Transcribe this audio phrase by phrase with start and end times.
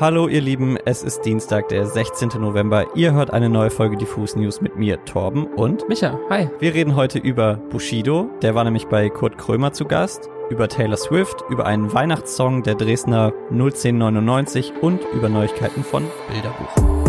[0.00, 2.40] Hallo ihr Lieben, es ist Dienstag, der 16.
[2.40, 2.86] November.
[2.94, 6.20] Ihr hört eine neue Folge Diffus News mit mir, Torben und Micha.
[6.30, 6.48] Hi.
[6.60, 10.96] Wir reden heute über Bushido, der war nämlich bei Kurt Krömer zu Gast, über Taylor
[10.96, 17.07] Swift, über einen Weihnachtssong der Dresdner 01099 und über Neuigkeiten von Bilderbuch.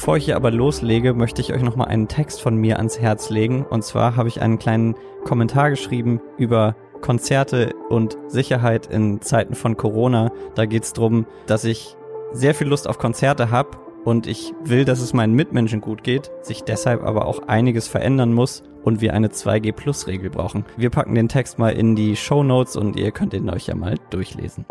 [0.00, 3.28] Bevor ich hier aber loslege, möchte ich euch nochmal einen Text von mir ans Herz
[3.28, 3.66] legen.
[3.68, 4.94] Und zwar habe ich einen kleinen
[5.26, 10.32] Kommentar geschrieben über Konzerte und Sicherheit in Zeiten von Corona.
[10.54, 11.98] Da geht es darum, dass ich
[12.32, 16.30] sehr viel Lust auf Konzerte habe und ich will, dass es meinen Mitmenschen gut geht,
[16.40, 20.64] sich deshalb aber auch einiges verändern muss und wir eine 2G-Plus-Regel brauchen.
[20.78, 23.74] Wir packen den Text mal in die Show Notes und ihr könnt ihn euch ja
[23.74, 24.64] mal durchlesen.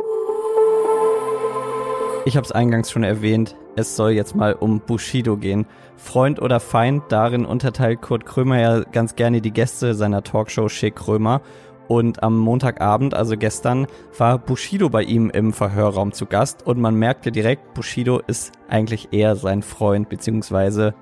[2.25, 5.65] Ich habe es eingangs schon erwähnt, es soll jetzt mal um Bushido gehen.
[5.97, 10.95] Freund oder Feind, darin unterteilt Kurt Krömer ja ganz gerne die Gäste seiner Talkshow Schick
[10.95, 11.41] Krömer.
[11.87, 16.93] Und am Montagabend, also gestern, war Bushido bei ihm im Verhörraum zu Gast und man
[16.93, 20.93] merkte direkt, Bushido ist eigentlich eher sein Freund beziehungsweise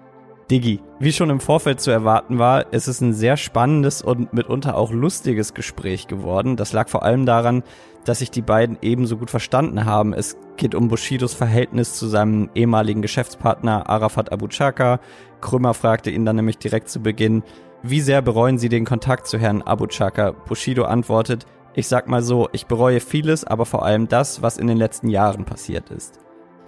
[0.50, 0.80] Diggi.
[1.00, 4.92] Wie schon im Vorfeld zu erwarten war, ist es ein sehr spannendes und mitunter auch
[4.92, 6.56] lustiges Gespräch geworden.
[6.56, 7.64] Das lag vor allem daran,
[8.06, 10.14] dass sich die beiden ebenso gut verstanden haben.
[10.14, 15.02] Es geht um Bushidos Verhältnis zu seinem ehemaligen Geschäftspartner Arafat Abu Chaka.
[15.42, 17.44] Krümmer fragte ihn dann nämlich direkt zu Beginn,
[17.84, 20.32] wie sehr bereuen Sie den Kontakt zu Herrn Abu Chaka?
[20.32, 21.46] Bushido antwortet,
[21.76, 25.10] ich sag mal so, ich bereue vieles, aber vor allem das, was in den letzten
[25.10, 26.20] Jahren passiert ist.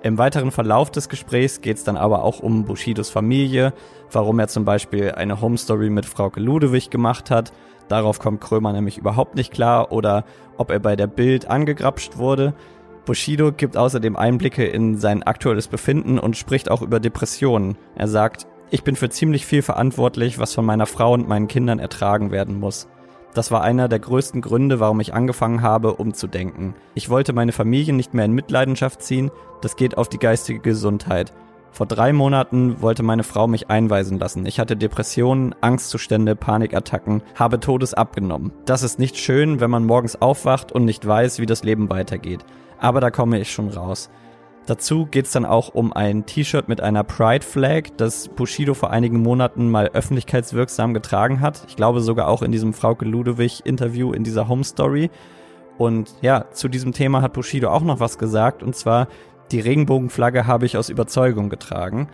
[0.02, 3.74] Im weiteren Verlauf des Gesprächs geht es dann aber auch um Bushidos Familie,
[4.12, 7.52] warum er zum Beispiel eine Home Story mit Frauke Ludewig gemacht hat.
[7.90, 10.24] Darauf kommt Krömer nämlich überhaupt nicht klar oder
[10.58, 12.54] ob er bei der Bild angegrapscht wurde.
[13.06, 17.78] Bushido gibt außerdem Einblicke in sein aktuelles Befinden und spricht auch über Depressionen.
[17.96, 21.80] Er sagt, ich bin für ziemlich viel verantwortlich, was von meiner Frau und meinen Kindern
[21.80, 22.88] ertragen werden muss.
[23.34, 26.74] Das war einer der größten Gründe, warum ich angefangen habe, umzudenken.
[26.96, 31.34] Ich wollte meine Familie nicht mehr in Mitleidenschaft ziehen, das geht auf die geistige Gesundheit.
[31.72, 34.46] Vor drei Monaten wollte meine Frau mich einweisen lassen.
[34.46, 38.52] Ich hatte Depressionen, Angstzustände, Panikattacken, habe Todes abgenommen.
[38.66, 42.44] Das ist nicht schön, wenn man morgens aufwacht und nicht weiß, wie das Leben weitergeht.
[42.80, 44.10] Aber da komme ich schon raus.
[44.70, 49.20] Dazu geht's dann auch um ein T-Shirt mit einer Pride Flag, das Bushido vor einigen
[49.20, 51.66] Monaten mal öffentlichkeitswirksam getragen hat.
[51.68, 55.10] Ich glaube sogar auch in diesem Frauke Ludewig Interview in dieser Home Story.
[55.80, 58.62] Und ja, zu diesem Thema hat Bushido auch noch was gesagt.
[58.62, 59.08] Und zwar,
[59.52, 62.08] die Regenbogenflagge habe ich aus Überzeugung getragen.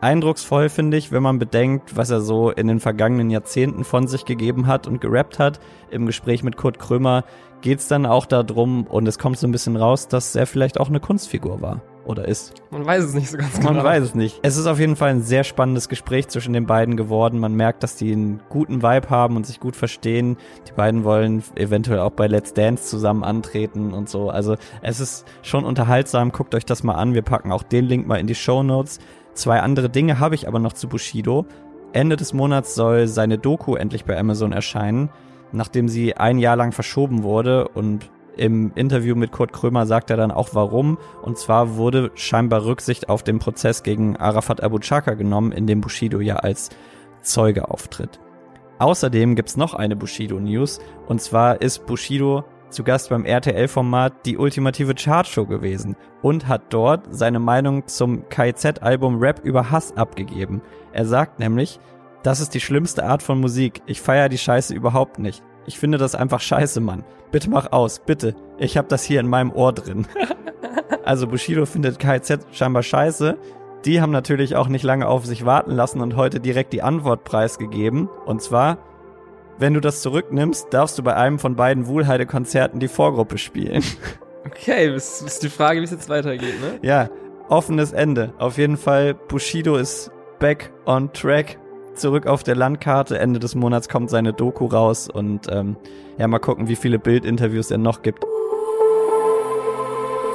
[0.00, 4.24] Eindrucksvoll finde ich, wenn man bedenkt, was er so in den vergangenen Jahrzehnten von sich
[4.24, 5.58] gegeben hat und gerappt hat.
[5.90, 7.24] Im Gespräch mit Kurt Krömer
[7.62, 10.88] geht's dann auch darum, und es kommt so ein bisschen raus, dass er vielleicht auch
[10.88, 12.54] eine Kunstfigur war oder ist.
[12.70, 13.72] Man weiß es nicht so ganz genau.
[13.72, 14.38] Man weiß es nicht.
[14.42, 17.38] Es ist auf jeden Fall ein sehr spannendes Gespräch zwischen den beiden geworden.
[17.38, 20.36] Man merkt, dass die einen guten Vibe haben und sich gut verstehen.
[20.68, 24.30] Die beiden wollen eventuell auch bei Let's Dance zusammen antreten und so.
[24.30, 26.32] Also es ist schon unterhaltsam.
[26.32, 27.14] Guckt euch das mal an.
[27.14, 28.98] Wir packen auch den Link mal in die Show Notes.
[29.34, 31.46] Zwei andere Dinge habe ich aber noch zu Bushido.
[31.92, 35.10] Ende des Monats soll seine Doku endlich bei Amazon erscheinen,
[35.52, 40.16] nachdem sie ein Jahr lang verschoben wurde und im Interview mit Kurt Krömer sagt er
[40.16, 40.98] dann auch warum.
[41.22, 45.80] Und zwar wurde scheinbar Rücksicht auf den Prozess gegen Arafat Abu Chaka genommen, in dem
[45.80, 46.70] Bushido ja als
[47.22, 48.20] Zeuge auftritt.
[48.78, 50.80] Außerdem gibt's noch eine Bushido-News.
[51.06, 57.06] Und zwar ist Bushido zu Gast beim RTL-Format Die ultimative Chartshow gewesen und hat dort
[57.10, 60.60] seine Meinung zum KIZ-Album Rap über Hass abgegeben.
[60.92, 61.80] Er sagt nämlich,
[62.22, 63.82] das ist die schlimmste Art von Musik.
[63.86, 65.42] Ich feiere die Scheiße überhaupt nicht.
[65.66, 67.04] Ich finde das einfach scheiße, Mann.
[67.32, 68.34] Bitte mach aus, bitte.
[68.58, 70.06] Ich hab das hier in meinem Ohr drin.
[71.04, 73.36] also Bushido findet KZ scheinbar scheiße.
[73.84, 77.24] Die haben natürlich auch nicht lange auf sich warten lassen und heute direkt die Antwort
[77.24, 78.08] preisgegeben.
[78.24, 78.78] Und zwar,
[79.58, 83.82] wenn du das zurücknimmst, darfst du bei einem von beiden Wohlheide-Konzerten die Vorgruppe spielen.
[84.46, 86.78] Okay, das ist die Frage, wie es jetzt weitergeht, ne?
[86.80, 87.10] Ja,
[87.48, 88.32] offenes Ende.
[88.38, 91.58] Auf jeden Fall, Bushido ist back on track
[91.96, 93.18] zurück auf der Landkarte.
[93.18, 95.76] Ende des Monats kommt seine Doku raus und ähm,
[96.18, 98.24] ja, mal gucken, wie viele Bildinterviews er noch gibt.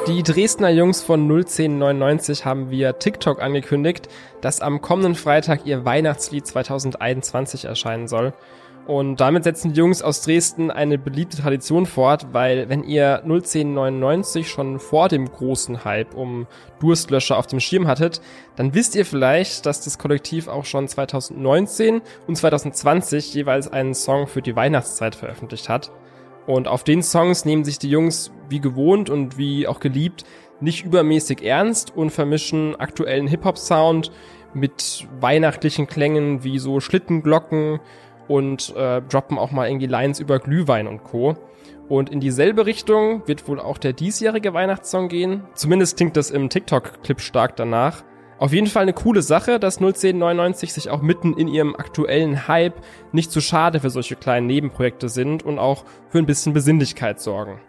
[0.08, 4.10] Die Dresdner Jungs von 01099 haben via TikTok angekündigt,
[4.42, 8.34] dass am kommenden Freitag ihr Weihnachtslied 2021 erscheinen soll.
[8.88, 14.50] Und damit setzen die Jungs aus Dresden eine beliebte Tradition fort, weil wenn ihr 01099
[14.50, 16.48] schon vor dem großen Hype um
[16.80, 18.22] Durstlöscher auf dem Schirm hattet,
[18.56, 24.28] dann wisst ihr vielleicht, dass das Kollektiv auch schon 2019 und 2020 jeweils einen Song
[24.28, 25.92] für die Weihnachtszeit veröffentlicht hat.
[26.48, 30.26] Und auf den Songs nehmen sich die Jungs wie gewohnt und wie auch geliebt
[30.60, 34.12] nicht übermäßig ernst und vermischen aktuellen Hip-Hop-Sound
[34.54, 37.80] mit weihnachtlichen Klängen wie so Schlittenglocken
[38.28, 41.36] und äh, droppen auch mal irgendwie Lines über Glühwein und Co.
[41.90, 45.44] Und in dieselbe Richtung wird wohl auch der diesjährige Weihnachtssong gehen.
[45.56, 48.04] Zumindest klingt das im TikTok-Clip stark danach.
[48.42, 52.82] Auf jeden Fall eine coole Sache, dass 01099 sich auch mitten in ihrem aktuellen Hype
[53.12, 57.60] nicht zu schade für solche kleinen Nebenprojekte sind und auch für ein bisschen Besinnlichkeit sorgen.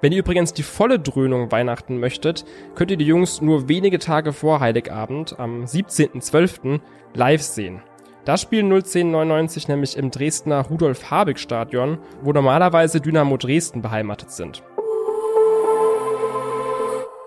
[0.00, 2.44] Wenn ihr übrigens die volle Dröhnung Weihnachten möchtet,
[2.74, 6.80] könnt ihr die Jungs nur wenige Tage vor Heiligabend am 17.12.
[7.14, 7.82] live sehen.
[8.26, 14.64] Da spielen 01099 nämlich im Dresdner Rudolf-Habig-Stadion, wo normalerweise Dynamo Dresden beheimatet sind.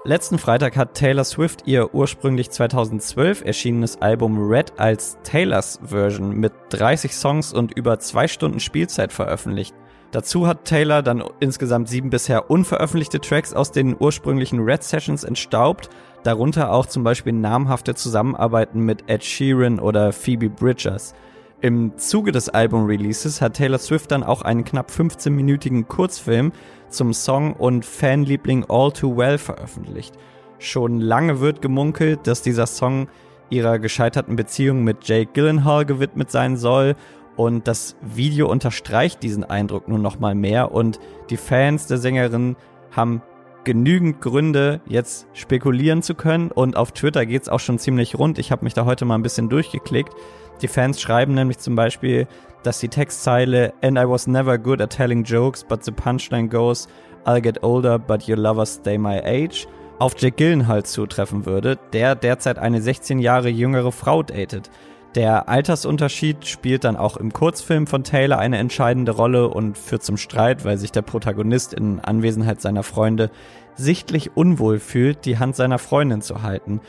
[0.03, 6.51] Letzten Freitag hat Taylor Swift ihr ursprünglich 2012 erschienenes Album Red als Taylors Version mit
[6.71, 9.73] 30 Songs und über zwei Stunden Spielzeit veröffentlicht.
[10.11, 15.89] Dazu hat Taylor dann insgesamt sieben bisher unveröffentlichte Tracks aus den ursprünglichen Red Sessions entstaubt,
[16.24, 21.13] darunter auch zum Beispiel namhafte Zusammenarbeiten mit Ed Sheeran oder Phoebe Bridgers.
[21.62, 26.54] Im Zuge des Album-Releases hat Taylor Swift dann auch einen knapp 15-minütigen Kurzfilm
[26.88, 30.16] zum Song und Fanliebling All Too Well veröffentlicht.
[30.57, 33.07] Schon lange wird gemunkelt, dass dieser Song
[33.50, 36.95] ihrer gescheiterten Beziehung mit Jake Gyllenhaal gewidmet sein soll
[37.36, 41.00] und das Video unterstreicht diesen Eindruck nur noch mal mehr und
[41.30, 42.56] die Fans der Sängerin
[42.92, 43.21] haben
[43.63, 48.39] genügend Gründe, jetzt spekulieren zu können und auf Twitter geht's auch schon ziemlich rund.
[48.39, 50.13] Ich habe mich da heute mal ein bisschen durchgeklickt.
[50.61, 52.27] Die Fans schreiben nämlich zum Beispiel,
[52.63, 56.88] dass die Textzeile And I was never good at telling jokes, but the punchline goes
[57.25, 59.67] I'll get older, but your lovers stay my age
[60.00, 64.71] auf Jack Gyllenhaal zutreffen würde, der derzeit eine 16 Jahre jüngere Frau datet.
[65.19, 70.16] Der Altersunterschied spielt dann auch im Kurzfilm von Taylor eine entscheidende Rolle und führt zum
[70.16, 73.30] Streit, weil sich der Protagonist in Anwesenheit seiner Freunde
[73.75, 76.80] sichtlich unwohl fühlt, die Hand seiner Freundin zu halten.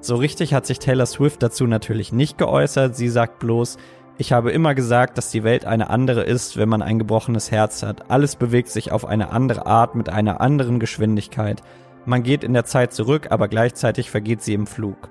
[0.00, 3.76] So richtig hat sich Taylor Swift dazu natürlich nicht geäußert, sie sagt bloß,
[4.18, 7.82] ich habe immer gesagt, dass die Welt eine andere ist, wenn man ein gebrochenes Herz
[7.82, 8.08] hat.
[8.08, 11.60] Alles bewegt sich auf eine andere Art mit einer anderen Geschwindigkeit.
[12.04, 15.10] Man geht in der Zeit zurück, aber gleichzeitig vergeht sie im Flug.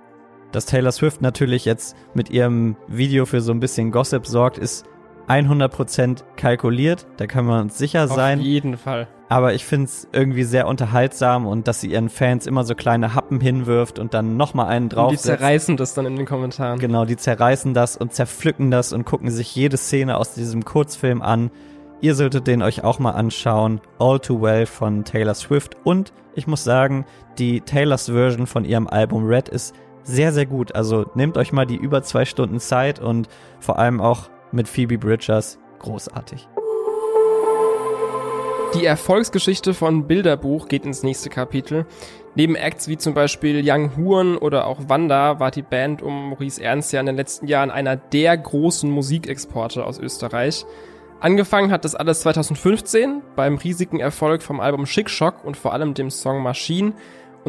[0.51, 4.85] Dass Taylor Swift natürlich jetzt mit ihrem Video für so ein bisschen Gossip sorgt, ist
[5.29, 8.39] 100% kalkuliert, da kann man uns sicher sein.
[8.39, 9.07] Auf jeden Fall.
[9.29, 13.13] Aber ich finde es irgendwie sehr unterhaltsam und dass sie ihren Fans immer so kleine
[13.13, 15.11] Happen hinwirft und dann nochmal einen drauf.
[15.11, 16.79] Die zerreißen das dann in den Kommentaren.
[16.79, 21.21] Genau, die zerreißen das und zerpflücken das und gucken sich jede Szene aus diesem Kurzfilm
[21.21, 21.51] an.
[22.01, 23.81] Ihr solltet den euch auch mal anschauen.
[23.99, 25.77] All Too Well von Taylor Swift.
[25.83, 27.05] Und ich muss sagen,
[27.37, 29.75] die Taylors Version von ihrem Album Red ist
[30.09, 30.75] sehr, sehr gut.
[30.75, 33.29] Also nehmt euch mal die über zwei Stunden Zeit und
[33.59, 36.47] vor allem auch mit Phoebe Bridgers großartig.
[38.75, 41.85] Die Erfolgsgeschichte von Bilderbuch geht ins nächste Kapitel.
[42.35, 46.61] Neben Acts wie zum Beispiel Young Huren oder auch Wanda war die Band um Maurice
[46.61, 50.65] Ernst ja in den letzten Jahren einer der großen Musikexporte aus Österreich.
[51.19, 55.93] Angefangen hat das alles 2015 beim riesigen Erfolg vom Album Schick Shock und vor allem
[55.93, 56.93] dem Song Machine,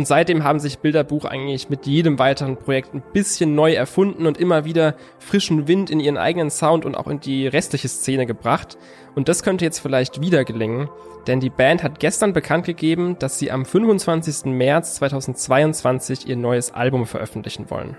[0.00, 4.38] und seitdem haben sich Bilderbuch eigentlich mit jedem weiteren Projekt ein bisschen neu erfunden und
[4.38, 8.78] immer wieder frischen Wind in ihren eigenen Sound und auch in die restliche Szene gebracht.
[9.14, 10.88] Und das könnte jetzt vielleicht wieder gelingen,
[11.26, 14.46] denn die Band hat gestern bekannt gegeben, dass sie am 25.
[14.46, 17.94] März 2022 ihr neues Album veröffentlichen wollen.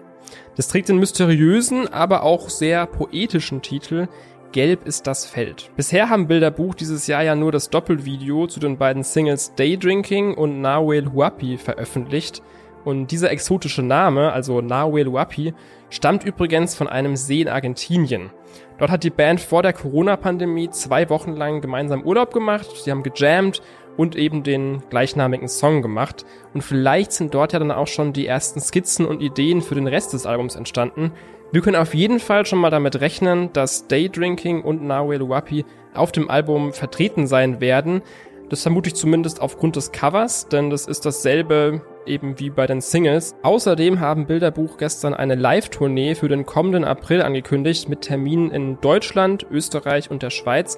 [0.56, 4.08] Das trägt den mysteriösen, aber auch sehr poetischen Titel
[4.52, 5.72] Gelb ist das Feld.
[5.76, 10.62] Bisher haben Bilderbuch dieses Jahr ja nur das Doppelvideo zu den beiden Singles Daydrinking und
[10.62, 12.42] Nawel Huapi veröffentlicht.
[12.84, 15.54] Und dieser exotische Name, also Nawel Huapi,
[15.90, 18.32] stammt übrigens von einem See in Argentinien.
[18.80, 22.68] Dort hat die Band vor der Corona-Pandemie zwei Wochen lang gemeinsam Urlaub gemacht.
[22.84, 23.62] Sie haben gejammt
[23.98, 26.26] und eben den gleichnamigen Song gemacht.
[26.54, 29.88] Und vielleicht sind dort ja dann auch schon die ersten Skizzen und Ideen für den
[29.88, 31.12] Rest des Albums entstanden.
[31.52, 36.12] Wir können auf jeden Fall schon mal damit rechnen, dass Daydrinking und Nawel Wapi auf
[36.12, 38.02] dem Album vertreten sein werden.
[38.50, 42.82] Das vermute ich zumindest aufgrund des Covers, denn das ist dasselbe eben wie bei den
[42.82, 43.36] Singles.
[43.44, 49.46] Außerdem haben Bilderbuch gestern eine Live-Tournee für den kommenden April angekündigt mit Terminen in Deutschland,
[49.50, 50.78] Österreich und der Schweiz.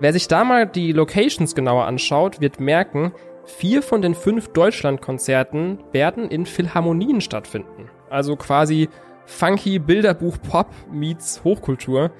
[0.00, 3.12] Wer sich da mal die Locations genauer anschaut, wird merken,
[3.44, 7.90] vier von den fünf Deutschland-Konzerten werden in Philharmonien stattfinden.
[8.10, 8.88] Also quasi
[9.26, 12.10] funky Bilderbuch Pop meets Hochkultur.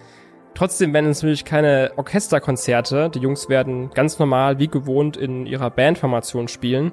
[0.55, 3.11] Trotzdem werden es natürlich keine Orchesterkonzerte.
[3.11, 6.93] Die Jungs werden ganz normal wie gewohnt in ihrer Bandformation spielen.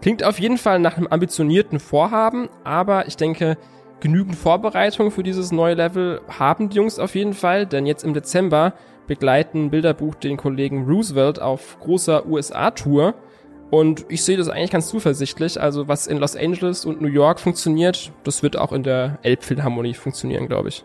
[0.00, 3.56] Klingt auf jeden Fall nach einem ambitionierten Vorhaben, aber ich denke,
[4.00, 8.14] genügend Vorbereitung für dieses neue Level haben die Jungs auf jeden Fall, denn jetzt im
[8.14, 8.74] Dezember
[9.08, 13.14] begleiten Bilderbuch den Kollegen Roosevelt auf großer USA-Tour
[13.70, 15.60] und ich sehe das eigentlich ganz zuversichtlich.
[15.60, 19.94] Also was in Los Angeles und New York funktioniert, das wird auch in der Elbphilharmonie
[19.94, 20.82] funktionieren, glaube ich.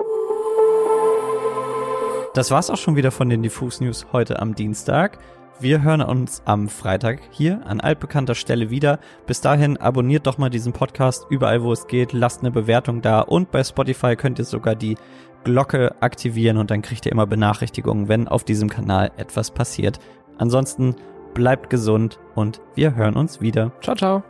[2.34, 5.20] Das war's auch schon wieder von den Diffus News heute am Dienstag.
[5.60, 9.00] Wir hören uns am Freitag hier an altbekannter Stelle wieder.
[9.27, 12.12] Bis dahin abonniert doch mal diesen Podcast überall, wo es geht.
[12.12, 14.98] Lasst eine Bewertung da und bei Spotify könnt ihr sogar die
[15.44, 20.00] Glocke aktivieren und dann kriegt ihr immer Benachrichtigungen, wenn auf diesem Kanal etwas passiert.
[20.38, 20.96] Ansonsten
[21.34, 23.72] bleibt gesund und wir hören uns wieder.
[23.82, 24.24] Ciao, ciao.